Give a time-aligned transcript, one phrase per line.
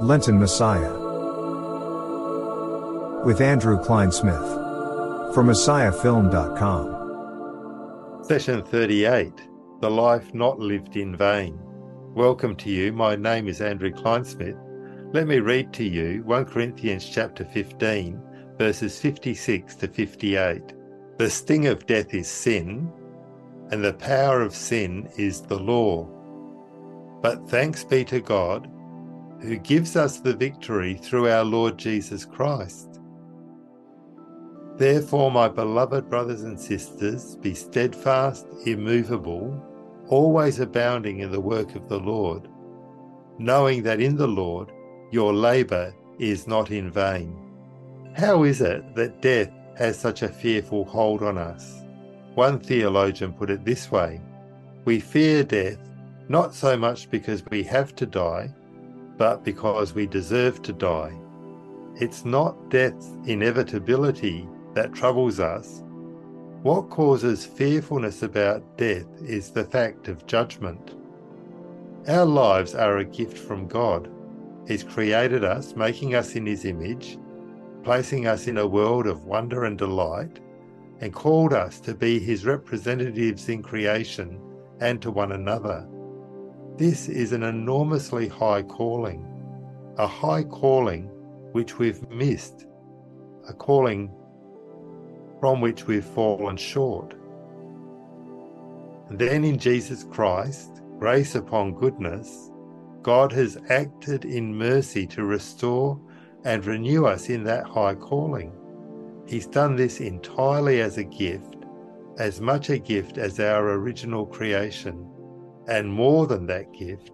[0.00, 0.96] Lenten Messiah.
[3.24, 5.34] With Andrew Kleinsmith.
[5.34, 8.24] For MessiahFilm.com.
[8.24, 9.32] Session 38
[9.80, 11.58] The Life Not Lived in Vain.
[12.14, 12.92] Welcome to you.
[12.92, 14.56] My name is Andrew Kleinsmith.
[15.12, 18.22] Let me read to you 1 Corinthians chapter 15,
[18.56, 20.62] verses 56 to 58.
[21.18, 22.92] The sting of death is sin,
[23.72, 26.08] and the power of sin is the law.
[27.20, 28.70] But thanks be to God
[29.40, 33.00] who gives us the victory through our Lord Jesus Christ.
[34.76, 39.60] Therefore, my beloved brothers and sisters, be steadfast, immovable,
[40.08, 42.48] always abounding in the work of the Lord,
[43.38, 44.70] knowing that in the Lord
[45.10, 47.36] your labour is not in vain.
[48.16, 51.82] How is it that death has such a fearful hold on us?
[52.34, 54.20] One theologian put it this way
[54.84, 55.78] We fear death
[56.28, 58.54] not so much because we have to die,
[59.18, 61.12] but because we deserve to die.
[61.96, 65.82] It's not death's inevitability that troubles us.
[66.62, 70.94] What causes fearfulness about death is the fact of judgment.
[72.06, 74.08] Our lives are a gift from God.
[74.66, 77.18] He's created us, making us in His image,
[77.82, 80.40] placing us in a world of wonder and delight,
[81.00, 84.40] and called us to be His representatives in creation
[84.80, 85.86] and to one another.
[86.78, 89.26] This is an enormously high calling,
[89.96, 91.10] a high calling
[91.50, 92.68] which we've missed,
[93.48, 94.12] a calling
[95.40, 97.16] from which we've fallen short.
[99.10, 102.48] Then in Jesus Christ, grace upon goodness,
[103.02, 106.00] God has acted in mercy to restore
[106.44, 108.52] and renew us in that high calling.
[109.26, 111.56] He's done this entirely as a gift,
[112.18, 115.12] as much a gift as our original creation
[115.68, 117.12] and more than that gift,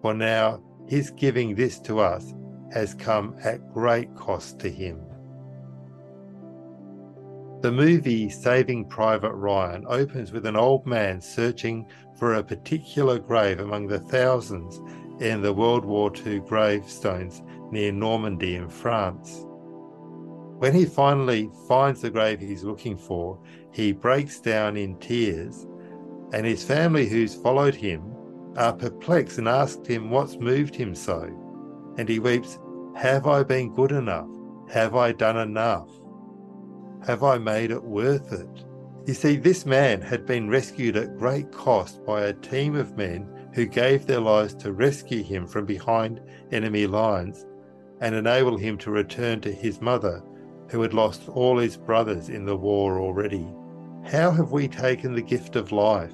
[0.00, 2.34] for now his giving this to us
[2.72, 5.00] has come at great cost to him.
[7.60, 11.86] The movie Saving Private Ryan opens with an old man searching
[12.18, 14.80] for a particular grave among the thousands
[15.22, 19.44] in the World War II gravestones near Normandy in France.
[20.58, 23.38] When he finally finds the grave he's looking for,
[23.70, 25.66] he breaks down in tears
[26.32, 28.02] and his family who's followed him
[28.56, 31.30] are perplexed and asked him what's moved him so.
[31.98, 32.58] And he weeps,
[32.96, 34.28] Have I been good enough?
[34.70, 35.88] Have I done enough?
[37.06, 38.64] Have I made it worth it?
[39.06, 43.28] You see, this man had been rescued at great cost by a team of men
[43.52, 46.20] who gave their lives to rescue him from behind
[46.52, 47.44] enemy lines
[48.00, 50.22] and enable him to return to his mother,
[50.70, 53.46] who had lost all his brothers in the war already.
[54.04, 56.12] How have we taken the gift of life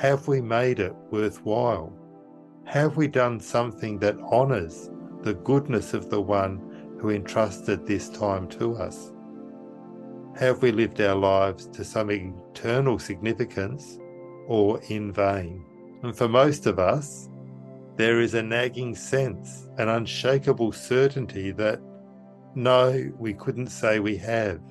[0.00, 1.92] have we made it worthwhile?
[2.64, 4.88] Have we done something that honours
[5.20, 9.12] the goodness of the one who entrusted this time to us?
[10.38, 13.98] Have we lived our lives to some eternal significance
[14.46, 15.66] or in vain?
[16.02, 17.28] And for most of us,
[17.96, 21.78] there is a nagging sense, an unshakable certainty that
[22.54, 24.62] no, we couldn't say we have.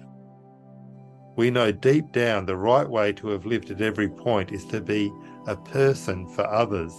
[1.39, 4.81] We know deep down the right way to have lived at every point is to
[4.81, 5.09] be
[5.47, 6.93] a person for others,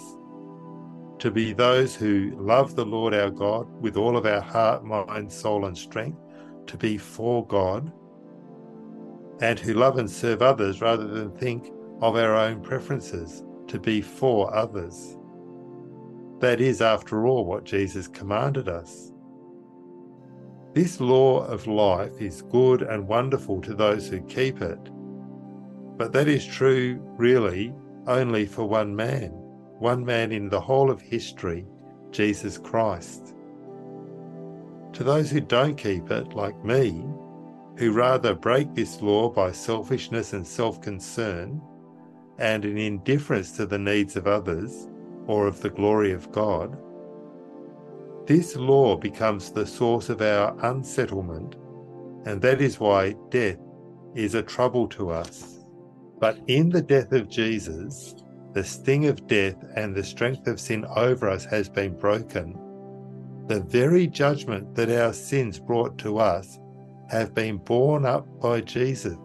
[1.18, 5.30] to be those who love the Lord our God with all of our heart, mind,
[5.30, 6.18] soul, and strength,
[6.68, 7.92] to be for God,
[9.42, 11.70] and who love and serve others rather than think
[12.00, 15.18] of our own preferences, to be for others.
[16.38, 19.12] That is, after all, what Jesus commanded us.
[20.72, 24.78] This law of life is good and wonderful to those who keep it,
[25.96, 27.74] but that is true, really,
[28.06, 29.30] only for one man,
[29.78, 31.66] one man in the whole of history,
[32.12, 33.34] Jesus Christ.
[34.92, 37.04] To those who don't keep it, like me,
[37.76, 41.60] who rather break this law by selfishness and self concern
[42.38, 44.88] and an indifference to the needs of others
[45.26, 46.78] or of the glory of God,
[48.30, 51.56] this law becomes the source of our unsettlement,
[52.26, 53.58] and that is why death
[54.14, 55.64] is a trouble to us.
[56.20, 58.14] But in the death of Jesus,
[58.52, 62.56] the sting of death and the strength of sin over us has been broken.
[63.48, 66.56] The very judgment that our sins brought to us
[67.08, 69.16] have been borne up by Jesus.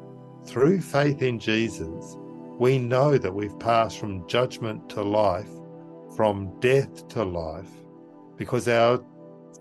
[0.47, 2.17] Through faith in Jesus,
[2.57, 5.51] we know that we've passed from judgment to life,
[6.15, 7.69] from death to life
[8.37, 9.03] because our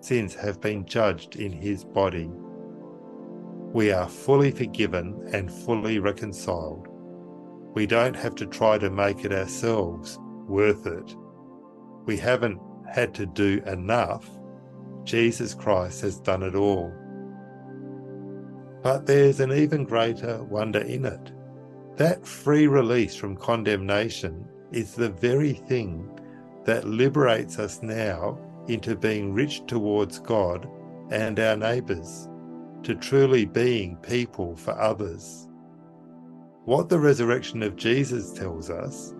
[0.00, 2.30] sins have been judged in his body.
[3.72, 6.86] We are fully forgiven and fully reconciled.
[7.74, 11.16] We don't have to try to make it ourselves worth it.
[12.04, 12.60] We haven't
[12.92, 14.28] had to do enough.
[15.04, 16.92] Jesus Christ has done it all.
[18.82, 21.32] But there's an even greater wonder in it.
[21.96, 26.08] That free release from condemnation is the very thing
[26.64, 28.38] that liberates us now
[28.68, 30.68] into being rich towards God
[31.10, 32.28] and our neighbours,
[32.82, 35.48] to truly being people for others.
[36.64, 39.14] What the resurrection of Jesus tells us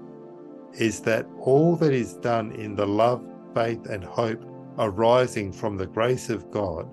[0.72, 3.24] is that all that is done in the love,
[3.54, 4.42] faith, and hope
[4.78, 6.90] arising from the grace of God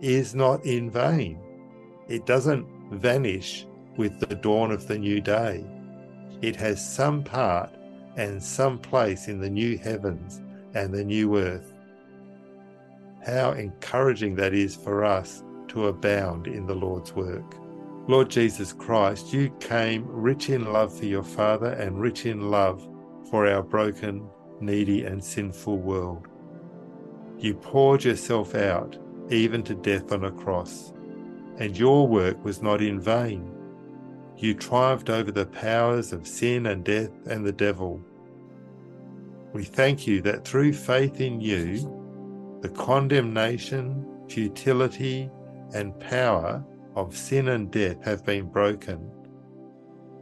[0.00, 1.40] is not in vain.
[2.08, 3.66] It doesn't vanish
[3.96, 5.64] with the dawn of the new day.
[6.42, 7.70] It has some part
[8.16, 10.42] and some place in the new heavens
[10.74, 11.72] and the new earth.
[13.24, 17.54] How encouraging that is for us to abound in the Lord's work.
[18.06, 22.86] Lord Jesus Christ, you came rich in love for your Father and rich in love
[23.30, 24.26] for our broken,
[24.60, 26.26] needy, and sinful world.
[27.38, 28.96] You poured yourself out
[29.30, 30.92] even to death on a cross,
[31.58, 33.54] and your work was not in vain.
[34.36, 38.00] You triumphed over the powers of sin and death and the devil.
[39.52, 45.30] We thank you that through faith in you, the condemnation, futility,
[45.74, 46.62] and power
[46.94, 49.10] of sin and death have been broken,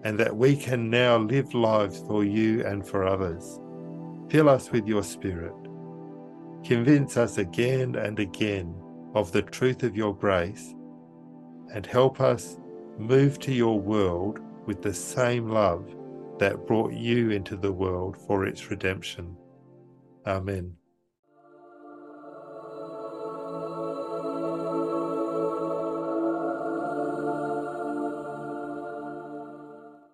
[0.05, 3.58] and that we can now live lives for you and for others.
[4.28, 5.55] Fill us with your Spirit.
[6.62, 8.75] Convince us again and again
[9.14, 10.75] of the truth of your grace,
[11.73, 12.58] and help us
[12.99, 15.95] move to your world with the same love
[16.38, 19.36] that brought you into the world for its redemption.
[20.26, 20.76] Amen.